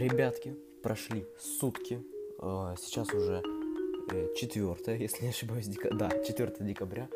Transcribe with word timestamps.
Ребятки, 0.00 0.56
прошли 0.82 1.26
сутки. 1.38 2.02
Э, 2.38 2.74
сейчас 2.78 3.12
уже 3.12 3.42
4, 4.34 4.76
э, 4.86 4.96
если 4.98 5.24
не 5.24 5.28
ошибаюсь, 5.28 5.66
дека... 5.66 5.94
да, 5.94 6.08
4 6.08 6.54
декабря. 6.60 7.06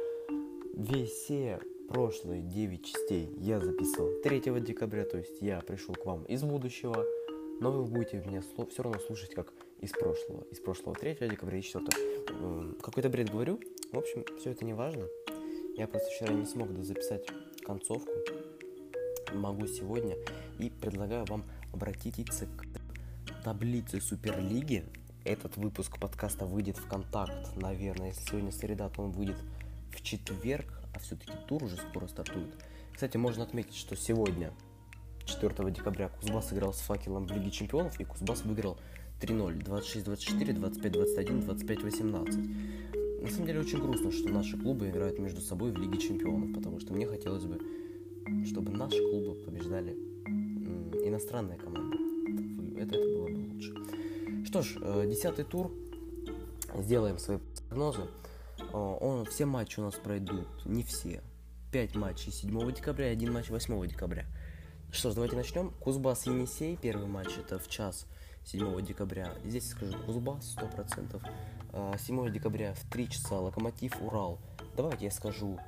Все 1.07 1.61
прошлые 1.89 2.43
9 2.43 2.85
частей 2.85 3.31
я 3.39 3.59
записывал 3.59 4.21
3 4.23 4.61
декабря, 4.61 5.07
то 5.07 5.17
есть 5.17 5.41
я 5.41 5.63
пришел 5.63 5.95
к 5.95 6.05
вам 6.05 6.25
из 6.25 6.43
будущего, 6.43 7.07
но 7.59 7.73
вы 7.73 7.85
будете 7.87 8.19
меня 8.19 8.43
все 8.43 8.83
равно 8.83 8.99
слушать 8.99 9.31
как 9.35 9.51
из 9.81 9.93
прошлого. 9.93 10.45
Из 10.51 10.61
прошлого 10.61 10.95
3 10.95 11.17
декабря 11.31 11.57
и 11.57 11.63
4. 11.63 11.87
Э, 11.89 12.73
какой-то 12.83 13.09
бред 13.09 13.31
говорю. 13.31 13.61
В 13.93 13.99
общем, 13.99 14.27
все 14.39 14.51
это 14.51 14.67
не 14.67 14.75
важно. 14.75 15.09
Я 15.79 15.89
просто 15.89 16.11
вчера 16.11 16.35
не 16.35 16.45
смог 16.45 16.69
записать 16.83 17.27
концовку. 17.65 18.13
Могу 19.33 19.67
сегодня. 19.69 20.17
И 20.59 20.71
предлагаю 20.83 21.25
вам 21.25 21.45
обратиться 21.75 22.47
к 22.47 22.65
таблице 23.43 24.01
Суперлиги. 24.01 24.85
Этот 25.25 25.57
выпуск 25.57 25.99
подкаста 25.99 26.47
выйдет 26.47 26.79
в 26.79 26.87
контакт, 26.87 27.57
наверное. 27.57 28.09
Если 28.09 28.31
сегодня 28.31 28.53
среда, 28.53 28.89
то 28.89 29.03
он 29.03 29.11
выйдет 29.11 29.37
в 29.91 30.01
четверг, 30.03 30.83
а 30.95 31.01
все-таки 31.01 31.33
тур 31.49 31.65
уже 31.65 31.77
скоро 31.77 32.07
стартует. 32.07 32.55
Кстати, 32.93 33.17
можно 33.17 33.43
отметить, 33.43 33.75
что 33.75 33.97
сегодня, 33.97 34.53
4 35.25 35.71
декабря, 35.73 36.09
Кузбасс 36.09 36.53
играл 36.53 36.73
с 36.73 36.81
факелом 36.81 37.27
в 37.27 37.33
Лиге 37.33 37.51
Чемпионов, 37.51 37.99
и 37.99 38.05
Кузбасс 38.05 38.45
выиграл 38.45 38.79
3-0, 39.21 39.65
26-24, 39.65 40.55
25-21, 40.55 41.45
25-18. 41.45 43.23
На 43.23 43.31
самом 43.31 43.47
деле 43.47 43.61
очень 43.61 43.81
грустно, 43.81 44.13
что 44.13 44.29
наши 44.29 44.57
клубы 44.57 44.91
играют 44.91 45.19
между 45.19 45.41
собой 45.41 45.73
в 45.73 45.79
Лиге 45.79 45.99
Чемпионов, 45.99 46.53
потому 46.55 46.79
что 46.79 46.93
мне 46.95 47.07
хотелось 47.07 47.45
бы, 47.45 47.59
чтобы 48.47 48.71
наши 48.71 48.99
клубы 48.99 49.35
побеждали 49.45 50.14
иностранные 51.09 51.59
команды. 51.59 51.97
Это, 52.77 52.97
это 52.97 53.09
было 53.09 53.29
бы 53.29 53.55
лучше. 53.55 53.75
Что 54.47 54.63
ж, 54.63 54.77
э, 54.81 55.07
десятый 55.09 55.45
тур. 55.45 55.73
Сделаем 56.77 57.19
свои 57.19 57.39
прогнозы. 57.69 58.09
Он, 58.73 59.25
все 59.27 59.47
матчи 59.47 59.81
у 59.81 59.85
нас 59.85 59.95
пройдут, 59.95 60.47
не 60.65 60.83
все. 60.83 61.23
5 61.73 61.97
матчей 61.97 62.33
7 62.33 62.73
декабря 62.73 63.11
и 63.11 63.13
1 63.13 63.33
матч 63.33 63.51
8 63.51 63.87
декабря. 63.87 64.27
Что 64.93 65.11
ж, 65.11 65.15
давайте 65.15 65.37
начнем. 65.37 65.71
Кузбасс 65.81 66.27
Енисей, 66.27 66.77
первый 66.77 67.09
матч 67.09 67.37
это 67.37 67.59
в 67.59 67.69
час 67.69 68.07
7 68.45 68.81
декабря. 68.85 69.35
Здесь 69.45 69.71
скажу 69.71 69.99
Кузбасс 70.07 70.57
100%. 70.57 71.99
7 71.99 72.33
декабря 72.33 72.75
в 72.75 72.91
3 72.91 73.09
часа 73.09 73.41
Локомотив 73.41 74.01
Урал. 74.01 74.39
Давайте 74.77 75.07
я 75.07 75.11
скажу, 75.11 75.59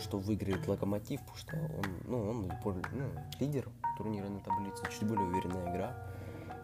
что 0.00 0.18
выиграет 0.18 0.66
Локомотив, 0.66 1.20
потому 1.20 1.38
что 1.38 1.56
он, 1.56 1.84
ну, 2.04 2.30
он 2.30 2.52
ну, 2.92 3.10
лидер 3.40 3.68
турнира 3.96 4.28
на 4.28 4.40
таблице, 4.40 4.82
чуть 4.90 5.08
более 5.08 5.26
уверенная 5.26 5.72
игра. 5.72 5.96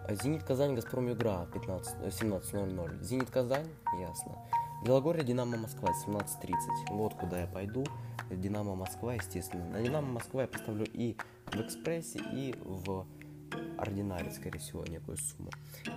А 0.08 0.14
Зенит 0.14 0.42
Казань, 0.42 0.74
Газпром 0.74 1.12
игра 1.12 1.46
15, 1.52 1.96
17.00. 1.98 3.02
Зенит 3.02 3.30
Казань, 3.30 3.68
ясно. 3.98 4.36
Белогорье, 4.84 5.24
Динамо 5.24 5.56
Москва 5.56 5.90
17.30. 6.06 6.54
Вот 6.90 7.14
куда 7.14 7.42
я 7.42 7.46
пойду. 7.46 7.84
Динамо 8.30 8.74
Москва, 8.74 9.14
естественно. 9.14 9.64
На 9.68 9.80
Динамо 9.80 10.14
Москва 10.14 10.42
я 10.42 10.48
поставлю 10.48 10.86
и 10.92 11.16
в 11.46 11.60
Экспрессе, 11.60 12.20
и 12.32 12.54
в 12.64 13.06
Ординаре, 13.78 14.30
скорее 14.32 14.58
всего, 14.58 14.84
некую 14.84 15.16
сумму. 15.18 15.50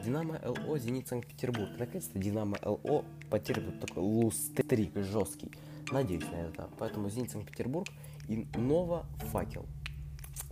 Динамо 0.04 0.40
ЛО, 0.44 0.78
Зенит 0.78 1.08
Санкт-Петербург. 1.08 1.72
Наконец-то 1.78 2.20
Динамо 2.20 2.58
ЛО 2.62 3.06
потерпит 3.30 3.80
такой 3.80 4.04
лустрик 4.04 4.96
жесткий. 4.98 5.52
Надеюсь 5.92 6.30
на 6.32 6.36
это. 6.36 6.70
Поэтому 6.80 7.10
Зенит 7.10 7.32
Санкт-Петербург 7.32 7.88
и 8.28 8.48
Нова 8.56 9.06
Факел. 9.32 9.66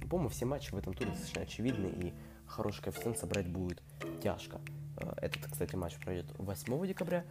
По-моему, 0.09 0.29
все 0.29 0.45
матчи 0.45 0.71
в 0.71 0.77
этом 0.77 0.93
туре 0.93 1.11
достаточно 1.11 1.41
очевидны, 1.41 1.87
и 1.87 2.13
хороший 2.45 2.83
коэффициент 2.83 3.17
собрать 3.17 3.47
будет 3.47 3.81
тяжко. 4.21 4.61
Э, 4.97 5.13
этот, 5.17 5.51
кстати, 5.51 5.75
матч 5.75 5.95
пройдет 5.97 6.27
8 6.37 6.87
декабря. 6.87 7.25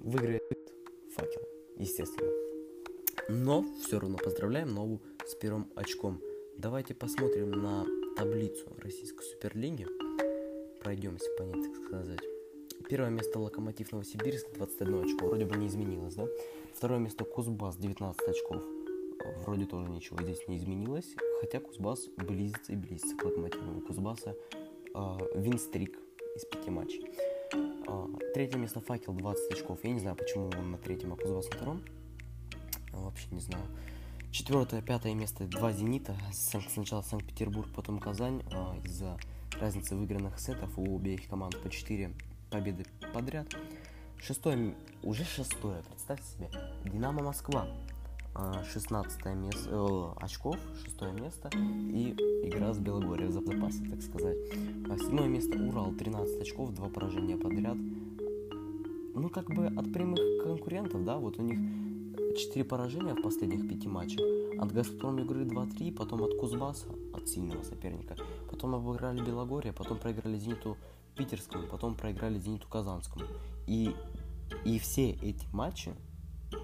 Выиграет 0.00 0.42
Факел, 1.16 1.42
естественно. 1.76 2.30
Но 3.28 3.64
все 3.80 3.98
равно 3.98 4.18
поздравляем 4.18 4.74
Нову 4.74 5.00
с 5.24 5.34
первым 5.34 5.70
очком. 5.76 6.20
Давайте 6.58 6.94
посмотрим 6.94 7.50
на 7.50 7.86
таблицу 8.16 8.76
Российской 8.78 9.22
Суперлиги. 9.24 9.86
Пройдемся 10.80 11.30
по 11.38 11.42
ней, 11.44 11.62
так 11.62 11.76
сказать. 11.86 12.31
Первое 12.88 13.10
место 13.10 13.38
Локомотив 13.38 13.92
Новосибирск, 13.92 14.46
21 14.54 15.04
очко, 15.04 15.26
вроде 15.26 15.44
бы 15.44 15.56
не 15.56 15.66
изменилось, 15.66 16.14
да? 16.14 16.26
Второе 16.74 16.98
место 16.98 17.24
Кузбасс, 17.24 17.76
19 17.76 18.28
очков. 18.28 18.62
Вроде 19.44 19.66
тоже 19.66 19.88
ничего 19.90 20.20
здесь 20.22 20.46
не 20.48 20.56
изменилось, 20.56 21.14
хотя 21.40 21.60
Кузбасс 21.60 22.08
близится 22.16 22.72
и 22.72 22.76
близится 22.76 23.16
к 23.16 23.24
Локомотиву. 23.24 23.78
У 23.78 23.80
Кузбасса 23.82 24.34
э, 24.94 25.18
винстрик 25.34 25.98
из 26.34 26.44
пяти 26.44 26.70
матчей. 26.70 27.04
Э, 27.52 28.06
третье 28.34 28.58
место 28.58 28.80
Факел, 28.80 29.12
20 29.12 29.52
очков. 29.52 29.78
Я 29.84 29.90
не 29.90 30.00
знаю, 30.00 30.16
почему 30.16 30.50
он 30.58 30.72
на 30.72 30.78
третьем, 30.78 31.12
а 31.12 31.16
Кузбасс 31.16 31.48
на 31.50 31.56
втором. 31.56 31.82
Вообще 32.92 33.28
не 33.30 33.40
знаю. 33.40 33.64
Четвертое, 34.32 34.80
пятое 34.80 35.14
место 35.14 35.44
два 35.44 35.72
«Зенита». 35.72 36.16
Сначала 36.32 37.02
Санкт-Петербург, 37.02 37.68
потом 37.76 37.98
Казань. 37.98 38.42
А, 38.52 38.76
из-за 38.84 39.18
разницы 39.60 39.94
выигранных 39.94 40.40
сетов 40.40 40.70
у 40.78 40.96
обеих 40.96 41.28
команд 41.28 41.60
по 41.62 41.68
4 41.68 42.12
победы 42.52 42.84
подряд. 43.14 43.46
Шестое, 44.18 44.74
уже 45.02 45.24
шестое, 45.24 45.82
представьте 45.82 46.26
себе. 46.26 46.50
Динамо 46.84 47.22
Москва. 47.22 47.66
16 48.72 49.26
место, 49.34 49.68
э, 49.70 50.24
очков, 50.24 50.56
шестое 50.82 51.12
место. 51.12 51.50
И 51.54 52.14
игра 52.44 52.72
с 52.72 52.78
Белогорьем 52.78 53.28
в 53.28 53.32
запасе, 53.32 53.84
так 53.90 54.00
сказать. 54.00 54.38
А 54.88 54.96
седьмое 54.96 55.28
место 55.28 55.58
Урал, 55.58 55.92
13 55.92 56.40
очков, 56.40 56.72
два 56.72 56.88
поражения 56.88 57.36
подряд. 57.36 57.76
Ну, 59.14 59.28
как 59.28 59.50
бы 59.50 59.66
от 59.66 59.92
прямых 59.92 60.44
конкурентов, 60.44 61.04
да, 61.04 61.18
вот 61.18 61.38
у 61.38 61.42
них 61.42 61.58
4 62.38 62.64
поражения 62.64 63.14
в 63.14 63.20
последних 63.20 63.68
5 63.68 63.86
матчах. 63.86 64.20
От 64.58 64.72
Газпром 64.72 65.18
игры 65.18 65.44
2-3, 65.44 65.92
потом 65.92 66.22
от 66.22 66.38
Кузбасса, 66.38 66.88
от 67.12 67.28
сильного 67.28 67.62
соперника. 67.62 68.16
Потом 68.50 68.74
обыграли 68.74 69.22
Белогорье, 69.22 69.74
потом 69.74 69.98
проиграли 69.98 70.38
Зениту 70.38 70.78
Питерскому, 71.16 71.66
потом 71.68 71.94
проиграли 71.94 72.38
Зениту 72.38 72.68
Казанскому. 72.68 73.26
И, 73.66 73.94
и 74.64 74.78
все 74.78 75.10
эти 75.10 75.46
матчи, 75.52 75.94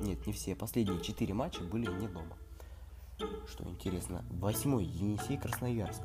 нет, 0.01 0.27
не 0.27 0.33
все, 0.33 0.55
последние 0.55 1.01
4 1.01 1.35
матча 1.35 1.63
были 1.63 1.87
не 1.91 2.09
дома. 2.09 2.37
Что 3.49 3.65
интересно, 3.65 4.25
восьмой 4.31 4.85
Енисей 4.85 5.39
Красноярск. 5.39 6.03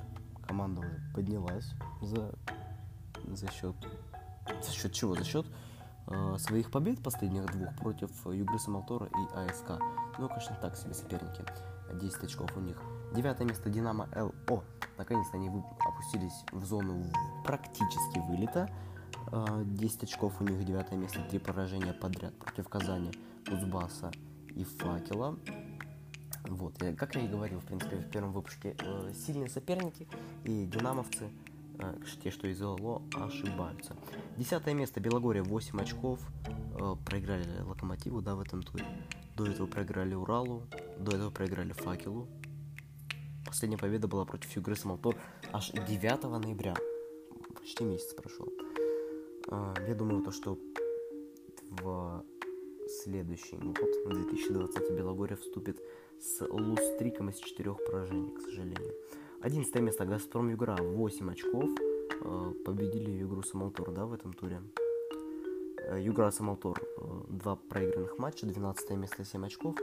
Команда 0.47 0.81
уже 0.81 1.01
поднялась 1.13 1.71
за, 2.01 2.33
за 3.27 3.51
счет... 3.51 3.75
За 4.61 4.71
счет 4.71 4.91
чего? 4.91 5.15
За 5.15 5.23
счет 5.23 5.45
э, 6.07 6.35
своих 6.37 6.71
побед 6.71 7.01
последних 7.01 7.45
двух 7.51 7.73
против 7.77 8.09
Югры 8.25 8.59
Самалтора 8.59 9.05
и 9.05 9.35
АСК. 9.35 9.79
Ну, 10.17 10.27
конечно, 10.27 10.57
так 10.59 10.75
себе 10.75 10.93
соперники. 10.93 11.45
10 11.93 12.23
очков 12.23 12.49
у 12.57 12.59
них. 12.59 12.81
Девятое 13.15 13.47
место 13.47 13.69
Динамо 13.69 14.09
ЛО. 14.15 14.63
Наконец-то 14.97 15.37
они 15.37 15.49
опустились 15.93 16.43
в 16.51 16.65
зону 16.65 17.05
практически 17.43 18.19
вылета. 18.19 18.69
10 19.31 20.03
очков 20.03 20.33
у 20.41 20.43
них, 20.43 20.63
девятое 20.65 20.99
место, 20.99 21.21
три 21.29 21.39
поражения 21.39 21.93
подряд 21.93 22.37
против 22.37 22.67
Казани, 22.67 23.11
Узбаса 23.51 24.11
и 24.49 24.63
Факела. 24.63 25.39
Вот, 26.47 26.77
как 26.97 27.15
я 27.15 27.21
и 27.21 27.27
говорил, 27.27 27.59
в 27.61 27.65
принципе, 27.65 27.95
в 27.95 28.09
первом 28.09 28.33
выпуске, 28.33 28.75
э, 28.77 29.13
сильные 29.13 29.49
соперники 29.49 30.07
и 30.43 30.65
динамовцы– 30.65 31.29
а, 31.79 31.95
те, 32.21 32.31
что 32.31 32.47
из 32.47 32.61
ЛО, 32.61 33.01
ошибаются. 33.15 33.95
Десятое 34.37 34.73
место 34.73 34.99
Белогория, 34.99 35.41
8 35.41 35.81
очков. 35.81 36.19
Э, 36.79 36.95
проиграли 37.05 37.61
Локомотиву, 37.61 38.21
да, 38.21 38.35
в 38.35 38.41
этом 38.41 38.63
туре. 38.63 38.85
До 39.35 39.45
этого 39.45 39.65
проиграли 39.67 40.13
Уралу, 40.13 40.63
до 40.99 41.15
этого 41.15 41.31
проиграли 41.31 41.73
Факелу. 41.73 42.27
Последняя 43.45 43.77
победа 43.77 44.07
была 44.07 44.25
против 44.25 44.55
Югры 44.55 44.75
Самалтор 44.75 45.15
аж 45.51 45.71
9 45.71 46.23
ноября. 46.23 46.75
Почти 47.59 47.83
месяц 47.83 48.13
прошел. 48.13 48.47
Э, 49.49 49.73
я 49.87 49.95
думаю, 49.95 50.23
то, 50.23 50.31
что 50.31 50.57
в 51.69 52.23
следующий 53.03 53.57
год, 53.57 53.89
2020, 54.05 54.91
Белогория 54.91 55.35
вступит 55.35 55.81
с 56.19 56.45
лустриком 56.45 57.29
из 57.29 57.37
четырех 57.37 57.77
поражений, 57.85 58.33
к 58.35 58.41
сожалению. 58.41 58.93
11 59.41 59.75
место 59.81 60.05
Газпром 60.05 60.49
Югра, 60.49 60.77
8 60.81 61.31
очков. 61.31 61.69
Э, 62.21 62.53
победили 62.65 63.11
Югру 63.11 63.43
Самалтор, 63.43 63.91
да, 63.91 64.05
в 64.05 64.13
этом 64.13 64.33
туре. 64.33 64.61
Э, 65.89 65.99
Югра 66.01 66.31
Самалтор, 66.31 66.81
2 67.27 67.53
э, 67.53 67.57
проигранных 67.69 68.17
матча, 68.17 68.45
12 68.45 68.91
место 68.91 69.25
7 69.25 69.45
очков. 69.45 69.75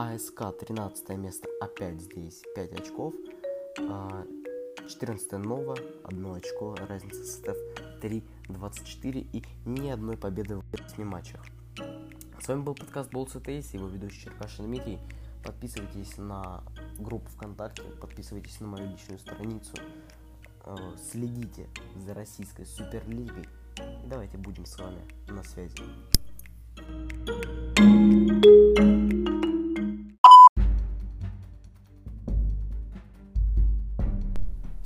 АСК 0.00 0.44
13 0.58 1.10
место, 1.18 1.46
опять 1.60 2.00
здесь 2.00 2.42
5 2.54 2.72
очков. 2.80 3.12
14 3.76 5.32
Нова, 5.32 5.76
1 6.04 6.34
очко, 6.34 6.74
разница 6.88 7.22
составь 7.22 7.58
3-24 8.00 8.22
и 9.30 9.44
ни 9.66 9.90
одной 9.90 10.16
победы 10.16 10.56
в 10.56 10.64
8 10.70 11.04
матчах. 11.04 11.44
С 12.40 12.48
вами 12.48 12.62
был 12.62 12.74
подкаст 12.74 13.10
Болт 13.10 13.28
ЦТС, 13.28 13.74
его 13.74 13.88
ведущий 13.88 14.22
Черкашин 14.22 14.64
Дмитрий. 14.64 14.98
Подписывайтесь 15.44 16.16
на 16.16 16.64
группу 16.98 17.28
ВКонтакте, 17.32 17.82
подписывайтесь 18.00 18.58
на 18.60 18.68
мою 18.68 18.88
личную 18.90 19.18
страницу. 19.18 19.74
э, 20.64 20.76
следите 21.10 21.66
за 21.96 22.14
российской 22.14 22.64
суперлигой. 22.64 23.46
И 23.76 24.06
давайте 24.06 24.38
будем 24.38 24.64
с 24.64 24.78
вами 24.78 25.02
на 25.28 25.42
связи. 25.42 25.76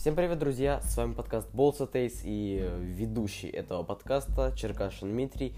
Всем 0.05 0.17
привет, 0.17 0.39
друзья! 0.39 0.83
С 0.83 0.99
вами 0.99 1.15
подкаст 1.15 1.49
Taste 1.55 2.25
и 2.25 2.63
ведущий 2.79 3.49
этого 3.49 3.85
подкаста 3.85 4.53
Черкашин 4.55 5.09
Дмитрий. 5.09 5.55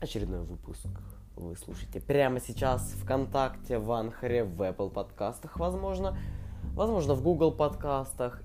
Очередной 0.00 0.42
выпуск 0.42 0.86
вы 1.34 1.56
слушаете 1.56 2.00
прямо 2.00 2.38
сейчас 2.38 2.92
ВКонтакте, 3.02 3.80
в 3.80 3.90
Анхаре, 3.90 4.44
в 4.44 4.62
Apple 4.62 4.90
подкастах, 4.90 5.58
возможно, 5.58 6.16
возможно, 6.76 7.16
в 7.16 7.22
Google 7.24 7.50
подкастах, 7.50 8.40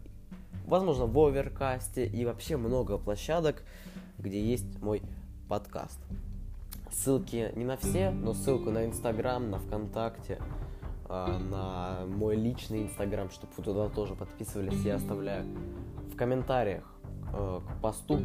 возможно, 0.66 1.06
в 1.06 1.20
Оверкасте 1.20 2.08
и 2.08 2.26
вообще 2.26 2.58
много 2.58 2.98
площадок, 2.98 3.62
где 4.18 4.44
есть 4.44 4.82
мой 4.82 5.04
подкаст. 5.50 6.00
Ссылки 6.90 7.52
не 7.56 7.64
на 7.64 7.78
все, 7.78 8.10
но 8.10 8.34
ссылку 8.34 8.72
на 8.72 8.86
Инстаграм, 8.86 9.52
на 9.52 9.60
ВКонтакте, 9.60 10.40
а, 11.16 11.38
на 11.38 12.08
мой 12.08 12.36
личный 12.36 12.84
Инстаграм, 12.84 13.30
чтобы 13.30 13.54
вы 13.56 13.64
туда 13.64 13.90
тоже 13.90 14.16
подписывались, 14.16 14.84
я 14.84 14.96
оставляю 14.96 15.46
в 16.12 16.16
комментариях 16.16 16.84
э, 17.34 17.60
к 17.60 17.82
посту 17.82 18.20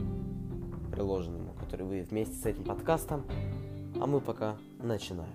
приложенному, 0.93 1.53
который 1.61 1.85
вы 1.85 2.01
вместе 2.03 2.35
с 2.35 2.47
этим 2.47 2.65
подкастом 2.65 3.27
а 4.01 4.07
мы 4.07 4.21
пока 4.21 4.57
начинаем. 4.79 5.33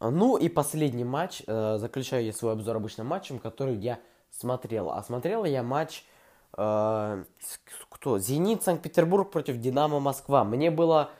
Ну 0.00 0.36
и 0.36 0.48
последний 0.48 1.04
матч. 1.04 1.42
Э, 1.46 1.78
заключаю 1.78 2.24
я 2.24 2.32
свой 2.32 2.52
обзор 2.52 2.76
обычным 2.76 3.06
матчем, 3.06 3.38
который 3.38 3.76
я 3.76 4.00
смотрел. 4.30 4.90
А 4.90 5.02
смотрел 5.02 5.44
я 5.44 5.62
матч 5.62 6.04
э, 6.56 7.24
кто? 7.88 8.18
Зенит 8.18 8.64
Санкт-Петербург 8.64 9.30
против 9.30 9.58
Динамо 9.58 10.00
Москва. 10.00 10.44
Мне 10.44 10.70
было 10.70 11.10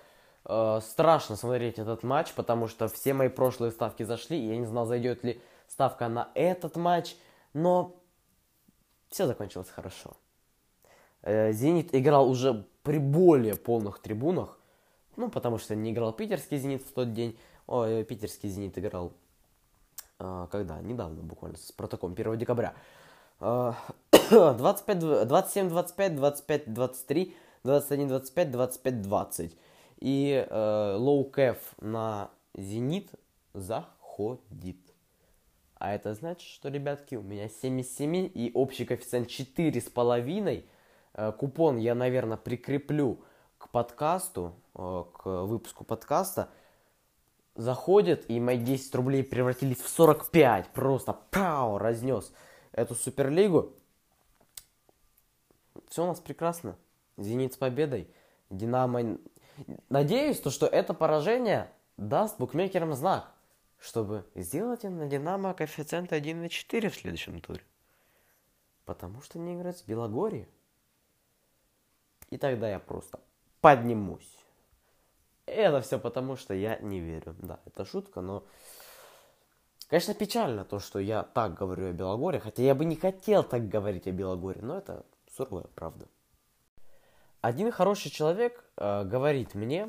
э, 0.44 0.80
страшно 0.82 1.36
смотреть 1.36 1.78
этот 1.78 2.02
матч, 2.02 2.32
потому 2.32 2.68
что 2.68 2.88
все 2.88 3.14
мои 3.14 3.28
прошлые 3.28 3.72
ставки 3.72 4.02
зашли, 4.02 4.38
и 4.38 4.48
я 4.48 4.56
не 4.56 4.66
знал, 4.66 4.86
зайдет 4.86 5.24
ли 5.24 5.40
ставка 5.68 6.08
на 6.08 6.28
этот 6.34 6.76
матч, 6.76 7.16
но 7.52 7.96
все 9.08 9.26
закончилось 9.26 9.68
хорошо. 9.68 10.16
Э, 11.22 11.52
Зенит 11.52 11.94
играл 11.94 12.28
уже 12.28 12.64
при 12.82 12.98
более 12.98 13.56
полных 13.56 14.00
трибунах, 14.00 14.58
ну, 15.16 15.30
потому 15.30 15.58
что 15.58 15.74
не 15.74 15.92
играл 15.92 16.12
питерский 16.12 16.58
Зенит 16.58 16.82
в 16.82 16.92
тот 16.92 17.12
день. 17.12 17.38
Ой, 17.66 18.00
э, 18.00 18.04
питерский 18.04 18.48
Зенит 18.48 18.76
играл, 18.78 19.12
когда? 20.18 20.80
Недавно 20.80 21.22
буквально, 21.22 21.58
с 21.58 21.72
протоколом 21.72 22.14
1 22.14 22.38
декабря. 22.38 22.74
25, 23.40 25.26
27, 25.26 25.68
25, 25.68 26.16
25, 26.16 26.74
23, 26.74 27.36
21, 27.64 28.08
25, 28.08 28.50
25, 28.50 29.02
20. 29.02 29.58
И 30.02 30.46
э, 30.49 30.94
low 30.98 31.24
кэф 31.25 31.58
на 31.81 32.31
Зенит 32.54 33.10
заходит. 33.54 34.76
А 35.76 35.94
это 35.94 36.14
значит, 36.14 36.49
что, 36.49 36.69
ребятки, 36.69 37.14
у 37.14 37.22
меня 37.22 37.49
77 37.49 38.31
и 38.34 38.50
общий 38.54 38.84
коэффициент 38.84 39.28
4,5 39.28 40.64
Э, 41.14 41.32
купон 41.32 41.76
я, 41.76 41.94
наверное, 41.94 42.37
прикреплю 42.37 43.22
к 43.58 43.69
подкасту, 43.69 44.54
э, 44.75 45.04
к 45.12 45.44
выпуску 45.44 45.84
подкаста. 45.84 46.48
Заходит, 47.55 48.31
и 48.31 48.40
мои 48.40 48.58
10 48.58 48.94
рублей 48.94 49.22
превратились 49.22 49.81
в 49.81 49.88
45. 49.88 50.69
Просто 50.69 51.12
пау, 51.12 51.76
разнес 51.78 52.32
эту 52.72 52.94
суперлигу. 52.94 53.75
Все 55.88 56.05
у 56.05 56.06
нас 56.06 56.20
прекрасно. 56.20 56.76
Зенит 57.19 57.52
с 57.52 57.56
победой. 57.58 58.08
Динамо... 58.48 59.19
Надеюсь, 59.88 60.40
то, 60.40 60.50
что 60.50 60.66
это 60.66 60.94
поражение 60.94 61.70
даст 61.96 62.38
букмекерам 62.38 62.94
знак, 62.94 63.32
чтобы 63.78 64.24
сделать 64.34 64.84
на 64.84 65.06
Динамо 65.06 65.54
коэффициент 65.54 66.12
1,4 66.12 66.88
в 66.88 66.94
следующем 66.94 67.40
туре. 67.40 67.62
Потому 68.84 69.20
что 69.22 69.38
не 69.38 69.54
играть 69.54 69.78
с 69.78 69.82
Белогорией. 69.82 70.48
И 72.30 72.38
тогда 72.38 72.68
я 72.68 72.78
просто 72.78 73.20
поднимусь. 73.60 74.38
это 75.46 75.80
все 75.80 75.98
потому, 75.98 76.36
что 76.36 76.54
я 76.54 76.78
не 76.78 77.00
верю. 77.00 77.34
Да, 77.38 77.60
это 77.66 77.84
шутка, 77.84 78.20
но... 78.20 78.44
Конечно, 79.88 80.14
печально 80.14 80.64
то, 80.64 80.78
что 80.78 80.98
я 80.98 81.22
так 81.22 81.54
говорю 81.54 81.90
о 81.90 81.92
Белогоре, 81.92 82.40
хотя 82.40 82.62
я 82.62 82.74
бы 82.74 82.86
не 82.86 82.96
хотел 82.96 83.44
так 83.44 83.68
говорить 83.68 84.06
о 84.06 84.12
Белогоре, 84.12 84.62
но 84.62 84.78
это 84.78 85.04
суровая 85.36 85.66
правда. 85.74 86.08
Один 87.42 87.72
хороший 87.72 88.10
человек 88.12 88.64
э, 88.76 89.02
говорит 89.04 89.56
мне, 89.56 89.88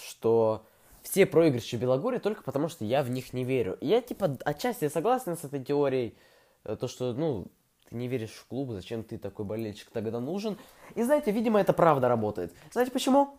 что 0.00 0.64
все 1.02 1.26
проигрыши 1.26 1.76
Белогорья 1.76 2.20
только 2.20 2.44
потому, 2.44 2.68
что 2.68 2.84
я 2.84 3.02
в 3.02 3.10
них 3.10 3.32
не 3.32 3.42
верю. 3.42 3.76
И 3.80 3.88
я, 3.88 4.00
типа, 4.00 4.38
отчасти 4.44 4.88
согласен 4.88 5.36
с 5.36 5.42
этой 5.42 5.62
теорией, 5.62 6.16
э, 6.62 6.76
то, 6.76 6.86
что, 6.86 7.12
ну, 7.12 7.48
ты 7.88 7.96
не 7.96 8.06
веришь 8.06 8.30
в 8.30 8.46
клуб, 8.46 8.70
зачем 8.70 9.02
ты 9.02 9.18
такой 9.18 9.44
болельщик 9.44 9.90
тогда 9.90 10.20
нужен? 10.20 10.56
И 10.94 11.02
знаете, 11.02 11.32
видимо, 11.32 11.60
это 11.60 11.72
правда 11.72 12.06
работает. 12.06 12.54
Знаете 12.70 12.92
почему? 12.92 13.36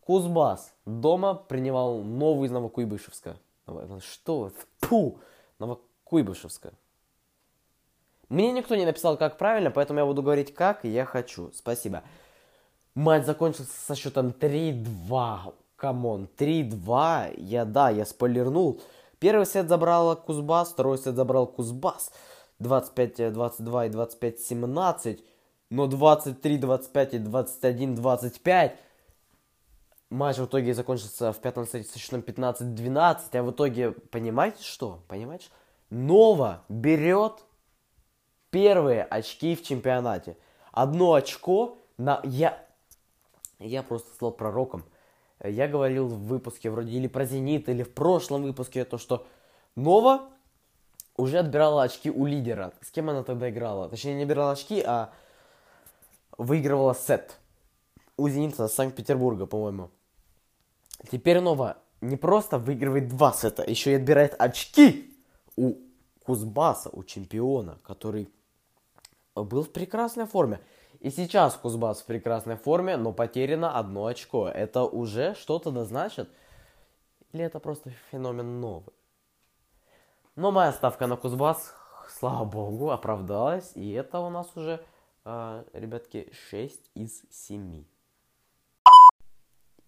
Кузбасс 0.00 0.74
дома 0.84 1.34
принимал 1.34 2.02
Нову 2.02 2.46
из 2.46 2.50
Новокуйбышевска. 2.50 3.38
Что? 4.00 4.50
Фу! 4.80 5.20
Новокуйбышевска. 5.60 6.72
Мне 8.28 8.50
никто 8.50 8.74
не 8.74 8.84
написал, 8.84 9.16
как 9.16 9.38
правильно, 9.38 9.70
поэтому 9.70 10.00
я 10.00 10.06
буду 10.06 10.24
говорить, 10.24 10.52
как 10.52 10.82
я 10.82 11.04
хочу. 11.04 11.52
Спасибо. 11.54 12.02
Матч 12.96 13.26
закончился 13.26 13.70
со 13.86 13.94
счетом 13.94 14.28
3-2. 14.30 15.54
Come 15.76 16.06
on, 16.06 16.28
3-2. 16.38 17.34
Я, 17.36 17.66
да, 17.66 17.90
я 17.90 18.06
спойлернул. 18.06 18.80
Первый 19.18 19.44
сет 19.44 19.68
забрал 19.68 20.16
Кузбасс, 20.16 20.70
второй 20.70 20.96
сет 20.96 21.14
забрал 21.14 21.46
Кузбасс. 21.46 22.10
25-22 22.58 23.86
и 23.86 23.90
25-17, 23.90 25.20
но 25.68 25.86
23-25 25.86 27.10
и 27.10 27.18
21-25 27.18 28.72
матч 30.08 30.38
в 30.38 30.46
итоге 30.46 30.72
закончился 30.72 31.34
в 31.34 31.40
пятом 31.40 31.66
сете 31.66 31.86
со 31.90 31.98
счетом 31.98 32.20
15-12, 32.20 33.36
а 33.36 33.42
в 33.42 33.50
итоге, 33.50 33.90
понимаете 33.90 34.62
что? 34.62 35.02
Понимаете? 35.06 35.48
Нова 35.90 36.62
берет 36.70 37.44
первые 38.48 39.04
очки 39.04 39.54
в 39.54 39.62
чемпионате. 39.62 40.38
Одно 40.72 41.12
очко 41.12 41.76
на... 41.98 42.20
Я, 42.24 42.65
я 43.58 43.82
просто 43.82 44.12
стал 44.14 44.32
пророком. 44.32 44.84
Я 45.42 45.68
говорил 45.68 46.08
в 46.08 46.26
выпуске 46.26 46.70
вроде 46.70 46.92
или 46.92 47.08
про 47.08 47.24
Зенит, 47.24 47.68
или 47.68 47.82
в 47.82 47.92
прошлом 47.92 48.42
выпуске 48.42 48.84
то, 48.84 48.98
что 48.98 49.26
Нова 49.74 50.30
уже 51.16 51.38
отбирала 51.38 51.82
очки 51.82 52.10
у 52.10 52.26
лидера. 52.26 52.72
С 52.80 52.90
кем 52.90 53.10
она 53.10 53.22
тогда 53.22 53.50
играла? 53.50 53.88
Точнее, 53.88 54.14
не 54.14 54.22
отбирала 54.22 54.52
очки, 54.52 54.80
а 54.80 55.12
выигрывала 56.38 56.94
сет. 56.94 57.38
У 58.16 58.28
Зенита 58.28 58.68
Санкт-Петербурга, 58.68 59.46
по-моему. 59.46 59.90
Теперь 61.10 61.40
Нова 61.40 61.76
не 62.00 62.16
просто 62.16 62.58
выигрывает 62.58 63.08
два 63.08 63.32
сета, 63.32 63.62
еще 63.62 63.92
и 63.92 63.94
отбирает 63.94 64.34
очки 64.38 65.14
у 65.56 65.74
Кузбасса, 66.24 66.90
у 66.92 67.04
чемпиона, 67.04 67.78
который 67.82 68.30
был 69.34 69.62
в 69.62 69.70
прекрасной 69.70 70.26
форме. 70.26 70.60
И 71.06 71.10
сейчас 71.10 71.54
Кузбасс 71.54 72.00
в 72.00 72.06
прекрасной 72.06 72.56
форме, 72.56 72.96
но 72.96 73.12
потеряно 73.12 73.78
одно 73.78 74.06
очко. 74.06 74.48
Это 74.48 74.82
уже 74.82 75.36
что-то 75.36 75.70
да 75.70 75.84
значит? 75.84 76.28
Или 77.32 77.44
это 77.44 77.60
просто 77.60 77.92
феномен 78.10 78.60
новый? 78.60 78.92
Но 80.34 80.50
моя 80.50 80.72
ставка 80.72 81.06
на 81.06 81.16
Кузбасс, 81.16 81.74
слава 82.08 82.44
богу, 82.44 82.90
оправдалась. 82.90 83.70
И 83.76 83.92
это 83.92 84.18
у 84.18 84.30
нас 84.30 84.48
уже, 84.56 84.84
э, 85.24 85.64
ребятки, 85.74 86.28
6 86.50 86.90
из 86.94 87.22
7. 87.30 87.84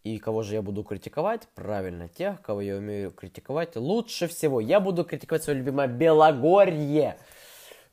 И 0.05 0.19
кого 0.21 0.45
же 0.45 0.55
я 0.55 0.63
буду 0.63 0.85
критиковать? 0.85 1.49
Правильно, 1.57 2.09
тех, 2.09 2.41
кого 2.43 2.61
я 2.61 2.77
умею 2.77 3.11
критиковать 3.11 3.75
лучше 3.75 4.29
всего. 4.29 4.61
Я 4.61 4.79
буду 4.79 5.05
критиковать 5.05 5.43
свое 5.43 5.59
любимое 5.59 5.89
Белогорье. 5.89 7.19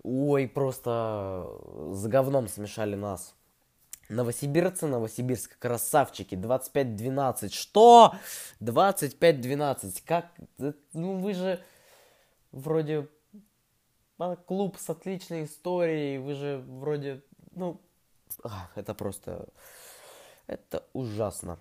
Ой, 0.08 0.48
просто 0.48 1.50
с 1.92 2.06
говном 2.06 2.48
смешали 2.48 2.96
нас. 2.96 3.34
Новосибирцы, 4.08 4.86
Новосибирск, 4.86 5.58
красавчики, 5.58 6.36
25-12. 6.36 7.50
Что? 7.50 8.14
25-12. 8.62 10.04
Как? 10.06 10.32
Ну 10.94 11.18
вы 11.18 11.34
же 11.34 11.60
вроде 12.52 13.08
клуб 14.46 14.78
с 14.78 14.92
отличной 14.92 15.46
историей, 15.46 16.20
вы 16.20 16.36
же 16.36 16.64
вроде, 16.68 17.24
ну, 17.56 17.82
это 18.76 18.94
просто, 18.94 19.48
это 20.46 20.86
ужасно. 20.94 21.58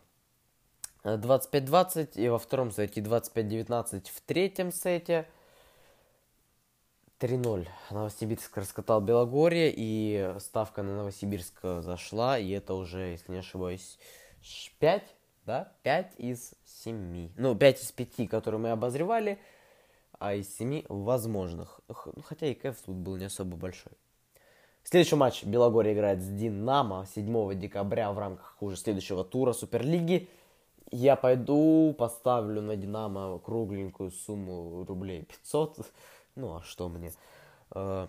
25-20 1.02 2.16
и 2.16 2.28
во 2.28 2.38
втором 2.38 2.72
сете 2.72 3.00
25-19 3.00 4.06
в 4.14 4.20
третьем 4.20 4.70
сете. 4.70 5.26
3-0. 7.20 7.68
Новосибирск 7.90 8.56
раскатал 8.56 9.00
Белогорье, 9.00 9.72
и 9.74 10.34
ставка 10.38 10.82
на 10.82 10.96
Новосибирск 10.96 11.60
зашла, 11.80 12.38
и 12.38 12.50
это 12.50 12.74
уже, 12.74 13.10
если 13.12 13.32
не 13.32 13.38
ошибаюсь, 13.38 13.98
5, 14.78 15.02
да? 15.46 15.72
5 15.82 16.14
из 16.18 16.54
7. 16.64 17.30
Ну, 17.36 17.54
5 17.54 17.82
из 17.82 17.92
5, 17.92 18.28
которые 18.28 18.60
мы 18.60 18.70
обозревали, 18.70 19.38
а 20.18 20.34
из 20.34 20.54
7 20.56 20.84
возможных. 20.88 21.80
Ну, 21.88 22.22
хотя 22.22 22.46
и 22.46 22.54
кэф 22.54 22.76
тут 22.84 22.96
был 22.96 23.16
не 23.16 23.26
особо 23.26 23.56
большой. 23.56 23.92
Следующий 24.82 25.16
матч 25.16 25.44
Белогорье 25.44 25.94
играет 25.94 26.20
с 26.20 26.28
Динамо 26.28 27.06
7 27.14 27.58
декабря 27.58 28.12
в 28.12 28.18
рамках 28.18 28.56
уже 28.60 28.76
следующего 28.76 29.24
тура 29.24 29.52
Суперлиги. 29.52 30.28
Я 30.90 31.16
пойду 31.16 31.94
поставлю 31.96 32.60
на 32.60 32.76
Динамо 32.76 33.38
кругленькую 33.38 34.10
сумму 34.10 34.84
рублей 34.84 35.22
500. 35.22 35.78
Ну, 36.36 36.56
а 36.56 36.62
что 36.62 36.88
мне? 36.88 37.12
Э, 37.74 38.08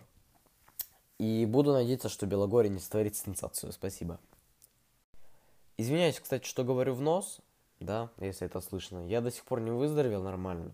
и 1.18 1.46
буду 1.46 1.74
надеяться, 1.74 2.10
что 2.10 2.26
Белогорье 2.26 2.72
не 2.72 2.80
створит 2.80 3.16
сенсацию. 3.16 3.72
Спасибо. 3.72 4.20
Извиняюсь, 5.78 6.20
кстати, 6.20 6.48
что 6.48 6.64
говорю 6.64 6.94
в 6.94 7.02
нос, 7.02 7.40
да, 7.80 8.10
если 8.20 8.48
это 8.48 8.62
слышно. 8.62 9.06
Я 9.08 9.22
до 9.22 9.32
сих 9.32 9.44
пор 9.46 9.62
не 9.62 9.72
выздоровел 9.72 10.24
нормально. 10.24 10.74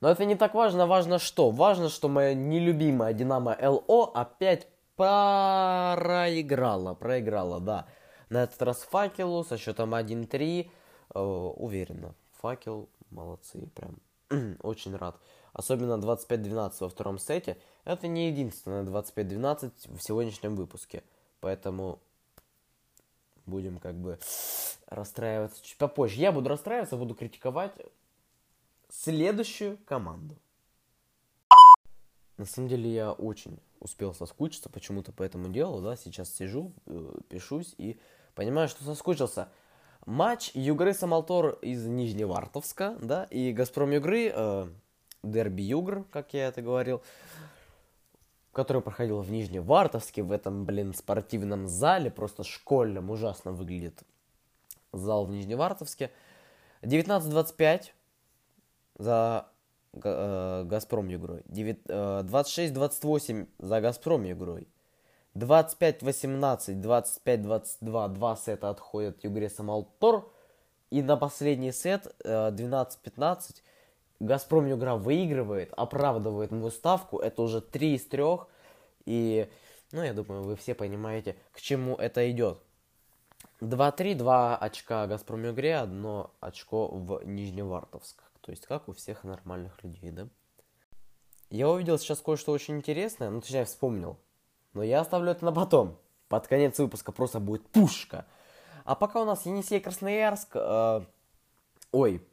Но 0.00 0.10
это 0.10 0.24
не 0.24 0.36
так 0.36 0.54
важно. 0.54 0.86
Важно 0.86 1.18
что? 1.18 1.50
Важно, 1.50 1.88
что 1.88 2.08
моя 2.08 2.34
нелюбимая 2.34 3.12
Динамо 3.12 3.56
ЛО 3.60 4.12
опять 4.14 4.68
проиграла. 4.96 6.94
Проиграла, 6.94 7.60
да. 7.60 7.86
На 8.28 8.42
этот 8.42 8.60
раз 8.62 8.82
факелу 8.82 9.44
со 9.44 9.58
счетом 9.58 9.94
1-3. 9.94 10.70
Э, 11.14 11.20
уверенно. 11.20 12.14
Факел, 12.40 12.88
молодцы, 13.10 13.68
прям. 13.74 13.98
Очень 14.62 14.96
рад. 14.96 15.16
Особенно 15.54 15.94
25-12 15.94 16.74
во 16.80 16.88
втором 16.88 17.18
сете. 17.18 17.56
Это 17.84 18.08
не 18.08 18.28
единственное 18.28 18.82
25-12 18.82 19.96
в 19.96 20.02
сегодняшнем 20.02 20.56
выпуске. 20.56 21.02
Поэтому 21.40 22.00
будем 23.46 23.78
как 23.78 23.94
бы 23.94 24.18
расстраиваться 24.88 25.64
чуть 25.64 25.78
попозже. 25.78 26.20
Я 26.20 26.32
буду 26.32 26.50
расстраиваться, 26.50 26.96
буду 26.96 27.14
критиковать 27.14 27.72
следующую 28.90 29.78
команду. 29.86 30.36
На 32.36 32.46
самом 32.46 32.68
деле 32.68 32.92
я 32.92 33.12
очень 33.12 33.60
успел 33.78 34.12
соскучиться 34.12 34.68
почему-то 34.68 35.12
по 35.12 35.22
этому 35.22 35.48
делу, 35.50 35.80
да, 35.80 35.94
сейчас 35.94 36.34
сижу, 36.34 36.72
э, 36.86 37.14
пишусь 37.28 37.74
и 37.78 37.96
понимаю, 38.34 38.68
что 38.68 38.82
соскучился. 38.82 39.48
Матч 40.04 40.50
Югры 40.54 40.94
Самалтор 40.94 41.58
из 41.62 41.86
Нижневартовска, 41.86 42.96
да, 43.00 43.24
и 43.24 43.52
Газпром 43.52 43.92
Югры, 43.92 44.32
э, 44.34 44.68
дерби 45.30 45.62
Югр, 45.62 46.04
как 46.10 46.34
я 46.34 46.48
это 46.48 46.62
говорил, 46.62 47.02
который 48.52 48.82
проходил 48.82 49.20
в 49.20 49.30
Нижневартовске, 49.30 50.22
в 50.22 50.32
этом, 50.32 50.64
блин, 50.64 50.94
спортивном 50.94 51.66
зале, 51.66 52.10
просто 52.10 52.44
школьном, 52.44 53.10
ужасно 53.10 53.52
выглядит 53.52 54.02
зал 54.92 55.26
в 55.26 55.30
Нижневартовске. 55.30 56.10
19-25 56.82 57.90
за 58.98 59.48
э, 59.92 60.64
Газпром 60.64 61.08
Югрой. 61.08 61.42
26-28 61.48 63.42
э, 63.42 63.46
за 63.58 63.80
Газпром 63.80 64.24
Югрой. 64.24 64.68
25-18, 65.34 66.80
25-22, 66.80 68.08
два 68.08 68.36
сета 68.36 68.70
отходят 68.70 69.24
Югре 69.24 69.48
Самалтор. 69.48 70.30
И 70.90 71.02
на 71.02 71.16
последний 71.16 71.72
сет 71.72 72.14
12-15 72.24 72.94
э, 73.14 73.52
Газпром 74.20 74.66
Югра 74.66 74.94
выигрывает, 74.94 75.72
оправдывает 75.76 76.50
мою 76.50 76.70
ставку. 76.70 77.18
Это 77.18 77.42
уже 77.42 77.60
3 77.60 77.94
из 77.94 78.06
3. 78.06 78.24
И, 79.06 79.48
ну, 79.92 80.02
я 80.02 80.12
думаю, 80.14 80.42
вы 80.42 80.56
все 80.56 80.74
понимаете, 80.74 81.36
к 81.52 81.60
чему 81.60 81.96
это 81.96 82.30
идет. 82.30 82.60
2-3, 83.60 84.14
2 84.14 84.56
очка 84.56 85.06
Газпром 85.06 85.44
Югре, 85.44 85.76
одно 85.76 86.30
очко 86.40 86.88
в 86.88 87.24
Нижневартовск. 87.24 88.22
То 88.40 88.50
есть, 88.50 88.66
как 88.66 88.88
у 88.88 88.92
всех 88.92 89.24
нормальных 89.24 89.82
людей, 89.82 90.10
да? 90.10 90.28
Я 91.50 91.68
увидел 91.68 91.98
сейчас 91.98 92.20
кое-что 92.20 92.52
очень 92.52 92.76
интересное, 92.76 93.30
ну, 93.30 93.40
точнее, 93.40 93.64
вспомнил. 93.64 94.18
Но 94.72 94.82
я 94.82 95.00
оставлю 95.00 95.30
это 95.30 95.44
на 95.44 95.52
потом. 95.52 95.98
Под 96.28 96.46
конец 96.48 96.78
выпуска 96.78 97.12
просто 97.12 97.40
будет 97.40 97.66
пушка. 97.68 98.26
А 98.84 98.94
пока 98.94 99.22
у 99.22 99.24
нас 99.24 99.46
Енисей 99.46 99.80
Красноярск... 99.80 100.50
Э, 100.54 101.02
ой. 101.92 102.26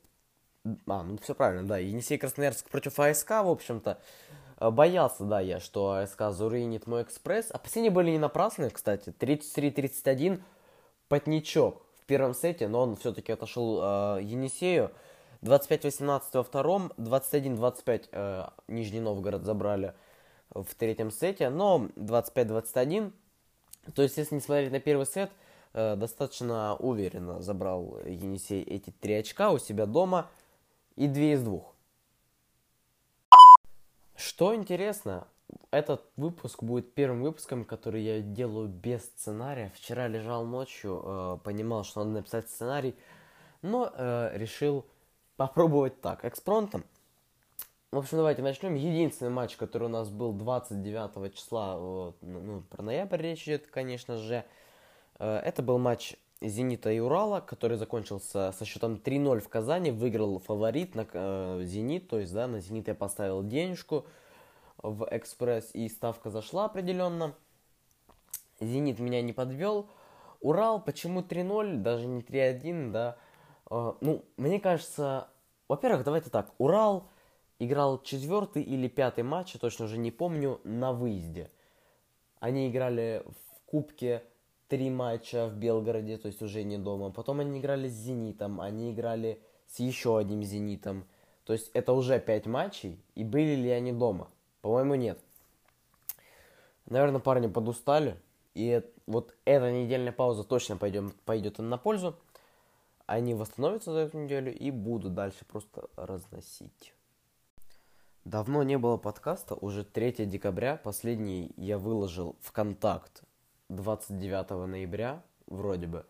А, 0.63 1.03
ну 1.03 1.18
все 1.18 1.34
правильно, 1.34 1.68
да. 1.68 1.77
Енисей 1.77 2.18
Красноярск 2.18 2.70
против 2.70 3.00
АСК, 3.00 3.30
в 3.30 3.50
общем-то. 3.50 4.00
Э, 4.58 4.70
боялся, 4.70 5.24
да, 5.24 5.39
я, 5.39 5.60
что 5.60 5.94
АСК 5.94 6.30
зарынит 6.30 6.88
мой 6.88 7.03
экспресс. 7.03 7.51
Опасения 7.51 7.89
были 7.89 8.12
не 8.12 8.20
напрасны, 8.20 8.70
кстати. 8.70 9.10
33-31. 9.10 10.41
Потничок 11.08 11.86
в 12.01 12.06
первом 12.06 12.34
сете, 12.34 12.68
но 12.68 12.82
он 12.82 12.96
все-таки 12.96 13.32
отошел 13.32 13.80
э, 13.82 14.24
Енисею. 14.24 14.91
25-18 15.41 16.22
во 16.34 16.44
втором, 16.44 16.94
21-25 16.98 18.10
э, 18.12 18.48
Нижний 18.68 19.00
Новгород 19.00 19.44
забрали 19.44 19.96
в 20.53 20.75
третьем 20.75 21.12
сете, 21.12 21.50
но 21.50 21.88
25-21, 21.96 23.12
то 23.96 24.03
есть 24.03 24.18
если 24.18 24.36
не 24.36 24.41
смотреть 24.41 24.72
на 24.72 24.80
первый 24.80 25.08
сет, 25.08 25.32
э, 25.74 25.96
достаточно 25.96 26.75
уверенно 26.75 27.41
забрал 27.41 27.98
Енисей 28.06 28.62
эти 28.62 28.91
три 28.91 29.15
очка 29.15 29.51
у 29.51 29.58
себя 29.58 29.88
дома 29.88 30.30
и 31.01 31.08
две 31.08 31.34
из 31.34 31.41
двух. 31.41 31.74
Что 34.15 34.53
интересно, 34.53 35.27
этот 35.72 36.05
выпуск 36.15 36.62
будет 36.62 36.93
первым 36.93 37.24
выпуском, 37.24 37.65
который 37.65 38.03
я 38.03 38.22
делаю 38.22 38.67
без 38.67 39.05
сценария. 39.05 39.72
Вчера 39.75 40.08
лежал 40.08 40.46
ночью, 40.46 41.01
э, 41.03 41.38
понимал, 41.43 41.84
что 41.84 42.03
надо 42.03 42.20
написать 42.20 42.50
сценарий, 42.50 42.96
но 43.63 43.91
э, 43.91 44.38
решил 44.38 44.86
попробовать 45.38 46.00
так, 46.01 46.24
экспронтом. 46.24 46.84
В 47.91 47.98
общем, 47.98 48.17
давайте 48.17 48.43
начнем. 48.43 48.75
Единственный 48.75 49.31
матч, 49.31 49.58
который 49.58 49.86
у 49.86 49.91
нас 49.91 50.10
был 50.10 50.34
29 50.34 51.34
числа, 51.34 51.79
вот, 51.79 52.17
ну, 52.22 52.39
ну, 52.41 52.62
про 52.62 52.84
ноябрь 52.84 53.24
речь 53.24 53.48
идет, 53.48 53.65
конечно 53.65 54.17
же, 54.17 54.46
э, 55.17 55.38
это 55.38 55.63
был 55.63 55.79
матч 55.79 56.15
Зенита 56.41 56.91
и 56.91 57.00
Урала, 57.00 57.39
который 57.39 57.77
закончился 57.77 58.51
со 58.51 58.65
счетом 58.65 58.95
3-0 58.95 59.39
в 59.39 59.50
Казани, 59.50 59.91
выиграл 59.91 60.39
фаворит 60.39 60.95
на 60.95 61.07
э, 61.12 61.62
Зенит, 61.63 62.10
то 62.10 62.19
есть, 62.19 62.33
да, 62.33 62.48
на 62.48 62.60
Зенит 62.60 62.88
я 62.88 62.95
поставил 62.95 63.43
денежку 63.43 64.05
в 64.77 65.07
Экспресс, 65.12 65.69
и 65.74 65.88
ставка 65.88 66.31
зашла 66.31 66.65
определенно. 66.65 67.36
Зенит 68.60 69.00
меня 69.00 69.21
не 69.21 69.33
подвел. 69.33 69.88
Урал, 70.39 70.83
почему 70.83 71.21
3-0, 71.21 71.77
даже 71.77 72.07
не 72.07 72.21
3-1, 72.21 72.91
да, 72.91 73.17
э, 73.69 73.93
ну, 74.01 74.25
мне 74.38 74.60
кажется, 74.60 75.27
во-первых, 75.67 76.03
давайте 76.03 76.31
так. 76.31 76.51
Урал 76.57 77.07
играл 77.60 78.01
четвертый 78.01 78.63
или 78.63 78.88
пятый 78.88 79.24
матч, 79.24 79.53
я 79.53 79.60
точно 79.60 79.86
уже 79.86 80.00
не 80.00 80.10
помню, 80.10 80.60
на 80.63 80.91
выезде. 80.91 81.51
Они 82.39 82.67
играли 82.67 83.24
в 83.27 83.62
Кубке 83.67 84.24
три 84.72 84.90
матча 84.90 85.48
в 85.48 85.56
Белгороде, 85.56 86.18
то 86.18 86.28
есть 86.28 86.42
уже 86.42 86.63
не 86.63 86.78
дома. 86.78 87.12
Потом 87.12 87.42
они 87.42 87.60
играли 87.60 87.90
с 87.90 87.92
Зенитом, 87.92 88.62
они 88.62 88.94
играли 88.94 89.42
с 89.68 89.80
еще 89.80 90.18
одним 90.18 90.44
Зенитом. 90.44 91.04
То 91.44 91.51
есть 91.51 91.70
это 91.74 91.92
уже 91.92 92.22
пять 92.22 92.46
матчей, 92.46 92.98
и 93.13 93.25
были 93.25 93.56
ли 93.56 93.70
они 93.70 93.92
дома? 93.92 94.30
По-моему, 94.62 94.96
нет. 94.96 95.20
Наверное, 96.86 97.20
парни 97.20 97.48
подустали, 97.48 98.16
и 98.54 98.82
вот 99.08 99.36
эта 99.44 99.74
недельная 99.74 100.13
пауза 100.13 100.46
точно 100.46 100.78
пойдем, 100.78 101.12
пойдет 101.25 101.60
им 101.60 101.68
на 101.68 101.78
пользу 101.78 102.16
они 103.08 103.34
восстановятся 103.34 103.92
за 103.92 104.00
эту 104.00 104.20
неделю 104.20 104.56
и 104.58 104.72
будут 104.72 105.13
дальше 105.13 105.44
просто 105.44 105.90
разносить. 105.98 106.94
Давно 108.24 108.63
не 108.63 108.78
было 108.78 108.96
подкаста, 108.96 109.54
уже 109.56 109.84
3 109.84 110.25
декабря, 110.28 110.78
последний 110.78 111.51
я 111.58 111.78
выложил 111.78 112.38
в 112.40 112.54
контакт 112.54 113.24
29 113.75 114.68
ноября, 114.68 115.24
вроде 115.48 115.88
бы. 115.88 116.06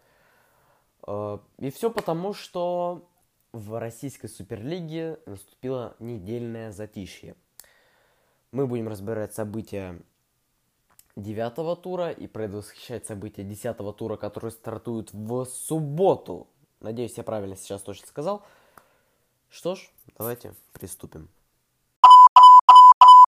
Э, 1.08 1.40
и 1.58 1.70
все 1.72 1.90
потому, 1.90 2.34
что 2.34 3.08
в 3.54 3.80
российской 3.80 4.28
суперлиге 4.28 5.20
наступило 5.26 5.96
недельное 6.00 6.72
затишье. 6.72 7.36
Мы 8.52 8.68
будем 8.68 8.88
разбирать 8.88 9.34
события 9.34 10.00
девятого 11.16 11.76
тура 11.76 12.12
и 12.12 12.28
предвосхищать 12.28 13.06
события 13.06 13.44
десятого 13.44 13.94
тура, 13.94 14.18
которые 14.18 14.52
стартуют 14.52 15.14
в 15.14 15.46
субботу, 15.46 16.48
Надеюсь, 16.82 17.16
я 17.16 17.24
правильно 17.24 17.56
сейчас 17.56 17.82
точно 17.84 18.08
сказал. 18.08 18.44
Что 19.50 19.76
ж, 19.76 19.92
давайте 20.18 20.56
приступим. 20.74 21.30